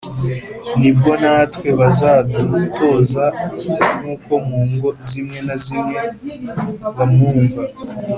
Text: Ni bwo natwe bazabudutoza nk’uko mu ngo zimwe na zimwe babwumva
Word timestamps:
Ni 0.79 0.91
bwo 0.97 1.11
natwe 1.21 1.69
bazabudutoza 1.79 3.25
nk’uko 3.99 4.31
mu 4.47 4.59
ngo 4.71 4.89
zimwe 5.07 5.39
na 5.47 5.55
zimwe 5.63 5.97
babwumva 6.95 7.63